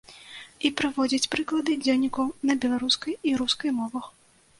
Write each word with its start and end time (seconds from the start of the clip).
І 0.67 0.69
прыводзіць 0.79 1.29
прыклады 1.35 1.75
дзённікаў 1.87 2.31
на 2.51 2.57
беларускай 2.65 3.13
і 3.33 3.35
рускай 3.43 3.71
мовах. 3.83 4.09